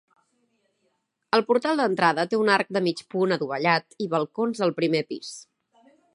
El 1.37 1.43
portal 1.51 1.81
d'entrada 1.81 2.25
té 2.31 2.39
un 2.45 2.49
arc 2.55 2.73
de 2.79 2.83
mig 2.87 3.05
punt 3.17 3.37
adovellat 3.37 4.01
i 4.07 4.09
balcons 4.17 4.65
al 4.69 4.75
primer 4.81 5.05
pis. 5.13 5.33